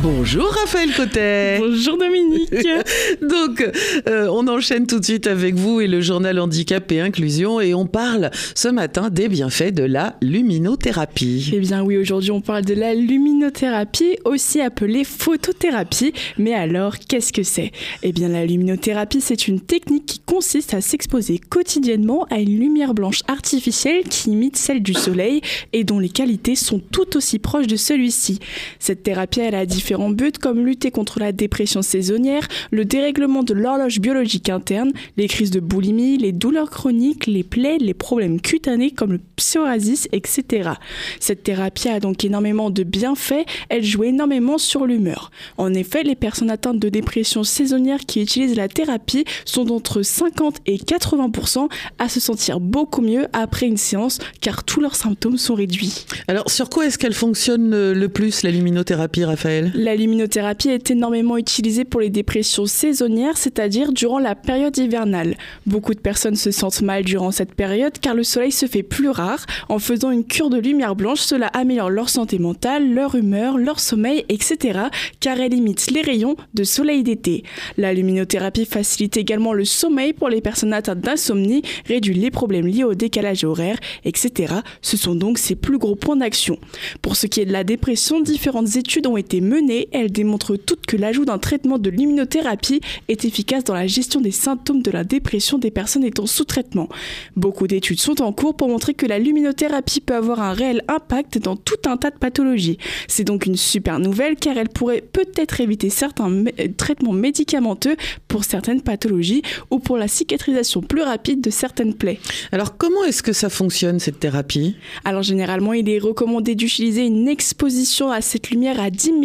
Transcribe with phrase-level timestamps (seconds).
[0.00, 1.58] Bonjour Raphaël Cotet.
[1.58, 2.52] Bonjour Dominique.
[3.20, 3.68] Donc,
[4.06, 7.74] euh, on enchaîne tout de suite avec vous et le journal Handicap et Inclusion et
[7.74, 11.50] on parle ce matin des bienfaits de la luminothérapie.
[11.52, 16.12] Eh bien oui, aujourd'hui on parle de la luminothérapie, aussi appelée photothérapie.
[16.38, 17.72] Mais alors, qu'est-ce que c'est?
[18.04, 22.94] Eh bien la luminothérapie, c'est une technique qui consiste à s'exposer quotidiennement à une lumière
[22.94, 25.40] blanche artificielle qui imite celle du soleil
[25.72, 28.38] et dont les qualités sont tout aussi proches de celui-ci.
[28.78, 33.42] Cette thérapie, elle a différents différents buts comme lutter contre la dépression saisonnière, le dérèglement
[33.42, 38.38] de l'horloge biologique interne, les crises de boulimie, les douleurs chroniques, les plaies, les problèmes
[38.38, 40.72] cutanés comme le psoriasis, etc.
[41.20, 45.30] Cette thérapie a donc énormément de bienfaits, elle joue énormément sur l'humeur.
[45.56, 50.58] En effet, les personnes atteintes de dépression saisonnière qui utilisent la thérapie sont d'entre 50
[50.66, 51.66] et 80%
[51.98, 56.04] à se sentir beaucoup mieux après une séance car tous leurs symptômes sont réduits.
[56.26, 59.67] Alors sur quoi est-ce qu'elle fonctionne le plus la luminothérapie Raphaël?
[59.74, 65.36] La luminothérapie est énormément utilisée pour les dépressions saisonnières, c'est-à-dire durant la période hivernale.
[65.66, 69.08] Beaucoup de personnes se sentent mal durant cette période car le soleil se fait plus
[69.08, 69.44] rare.
[69.68, 73.80] En faisant une cure de lumière blanche, cela améliore leur santé mentale, leur humeur, leur
[73.80, 74.80] sommeil, etc.
[75.20, 77.44] car elle limite les rayons de soleil d'été.
[77.76, 82.84] La luminothérapie facilite également le sommeil pour les personnes atteintes d'insomnie, réduit les problèmes liés
[82.84, 84.54] au décalage horaire, etc.
[84.82, 86.58] Ce sont donc ses plus gros points d'action.
[87.02, 89.57] Pour ce qui est de la dépression, différentes études ont été menées
[89.92, 94.30] elle démontre toutes que l'ajout d'un traitement de l'immunothérapie est efficace dans la gestion des
[94.30, 96.88] symptômes de la dépression des personnes étant sous traitement.
[97.36, 101.38] Beaucoup d'études sont en cours pour montrer que la luminothérapie peut avoir un réel impact
[101.38, 102.78] dans tout un tas de pathologies.
[103.08, 107.96] C'est donc une super nouvelle car elle pourrait peut-être éviter certains euh, traitements médicamenteux
[108.28, 112.20] pour certaines pathologies ou pour la cicatrisation plus rapide de certaines plaies.
[112.52, 114.76] Alors comment est-ce que ça fonctionne cette thérapie?
[115.04, 119.20] Alors généralement il est recommandé d'utiliser une exposition à cette lumière à 10 000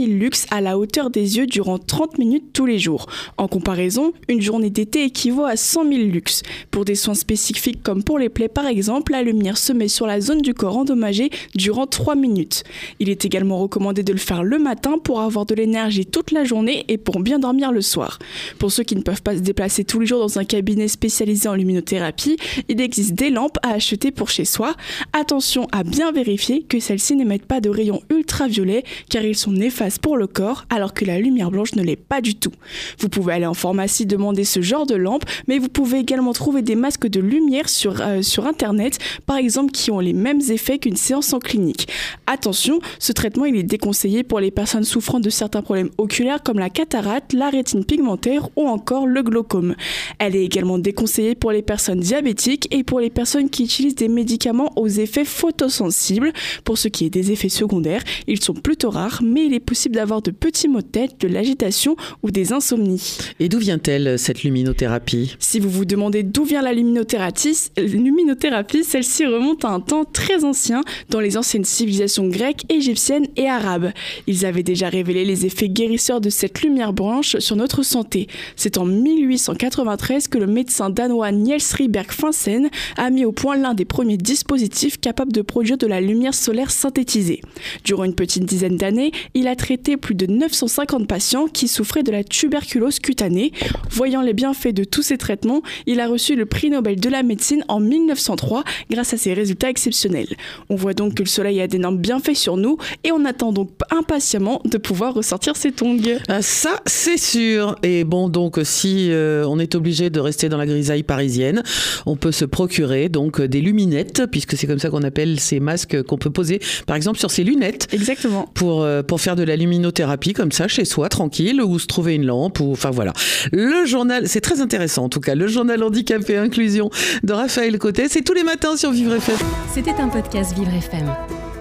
[0.52, 3.08] à la hauteur des yeux durant 30 minutes tous les jours.
[3.38, 6.44] En comparaison, une journée d'été équivaut à 100 000 lux.
[6.72, 10.08] Pour des soins spécifiques comme pour les plaies par exemple, la lumière se met sur
[10.08, 12.64] la zone du corps endommagée durant 3 minutes.
[13.00, 16.44] Il est également recommandé de le faire le matin pour avoir de l'énergie toute la
[16.44, 18.20] journée et pour bien dormir le soir.
[18.59, 21.50] Pour ceux qui ne peuvent pas se déplacer tous les jours dans un cabinet spécialisé
[21.50, 22.38] en luminothérapie,
[22.70, 24.76] il existe des lampes à acheter pour chez soi.
[25.12, 30.00] Attention à bien vérifier que celles-ci n'émettent pas de rayons ultraviolets car ils sont néfastes
[30.00, 32.51] pour le corps alors que la lumière blanche ne l'est pas du tout.
[33.00, 36.62] Vous pouvez aller en pharmacie demander ce genre de lampe, mais vous pouvez également trouver
[36.62, 40.79] des masques de lumière sur, euh, sur internet, par exemple, qui ont les mêmes effets
[40.79, 41.88] qu'une séance en clinique.
[42.28, 46.59] Attention, ce traitement il est déconseillé pour les personnes souffrant de certains problèmes oculaires comme
[46.59, 49.75] la cataracte, la rétine pigmentaire ou encore le glaucome.
[50.19, 54.07] Elle est également déconseillée pour les personnes diabétiques et pour les personnes qui utilisent des
[54.07, 56.34] médicaments aux effets photosensibles.
[56.63, 59.96] Pour ce qui est des effets secondaires, ils sont plutôt rares, mais il est possible
[59.96, 63.18] d'avoir de petits maux de tête, de l'agitation ou des insomnies.
[63.40, 65.36] Et d'où vient-elle cette luminothérapie?
[65.40, 70.44] Si vous vous demandez d'où vient la luminothérapie, luminothérapie celle-ci remonte à un temps très
[70.44, 73.91] ancien dans les anciennes civilisations grecques, égyptiennes et arabes.
[74.28, 78.28] Ils avaient déjà révélé les effets guérisseurs de cette lumière blanche sur notre santé.
[78.58, 83.74] C'est en 1893 que le médecin danois Niels Rieberg Finsen a mis au point l'un
[83.74, 87.41] des premiers dispositifs capables de produire de la lumière solaire synthétisée.
[87.85, 92.12] Durant une petite dizaine d'années, il a traité plus de 950 patients qui souffraient de
[92.12, 93.52] la tuberculose cutanée.
[93.90, 97.24] Voyant les bienfaits de tous ces traitements, il a reçu le prix Nobel de la
[97.24, 100.36] médecine en 1903 grâce à ses résultats exceptionnels.
[100.70, 103.70] On voit donc que le soleil a d'énormes bienfaits sur nous et on attend donc
[103.92, 105.98] impatiemment de pouvoir ressortir ses tongs.
[106.28, 107.76] Ah, ça, c'est sûr.
[107.84, 111.64] Et bon, donc si euh, on est obligé de rester dans la grisaille parisienne,
[112.06, 116.02] on peut se procurer donc des luminettes, puisque c'est comme ça qu'on appelle ces masques
[116.03, 117.88] qu'on peut poser, par exemple, sur ses lunettes.
[117.92, 118.50] Exactement.
[118.53, 122.16] Pour, euh, pour faire de la luminothérapie comme ça chez soi, tranquille, ou se trouver
[122.16, 123.14] une lampe, ou enfin voilà.
[123.52, 126.90] Le journal, c'est très intéressant en tout cas, le journal handicap et inclusion
[127.24, 129.36] de Raphaël Côté, c'est tous les matins sur Vivre FM.
[129.74, 131.12] C'était un podcast Vivre FM.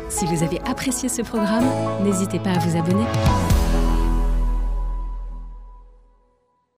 [0.08, 1.64] Si vous avez apprécié ce programme,
[2.04, 3.04] n'hésitez pas à vous abonner.